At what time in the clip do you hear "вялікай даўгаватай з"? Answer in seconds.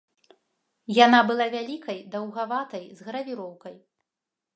1.55-3.09